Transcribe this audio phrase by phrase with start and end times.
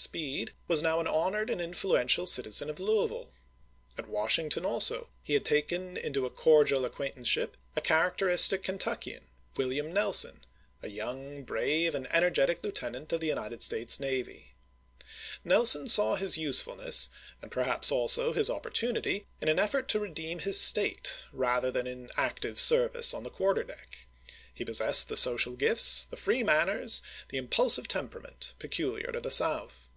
[0.00, 3.34] Speed, was now an honored and influential citi zen of Louisville.
[3.98, 9.26] At Washington also he had taken into a cordial acquaintanceship a character istic Kentuckian,
[9.58, 10.40] William Nelson,
[10.82, 14.54] a young, brave, and energetic lieutenant of the United States navy.
[15.44, 17.10] Nelson saw his usefulness,
[17.42, 22.10] and perhaps also his opportunity, in an effort to redeem his State, rather than in
[22.16, 24.06] active service on the quarter deck.
[24.54, 29.88] He possessed the social gifts, the free manners, the impulsive temperament peculiar to the South.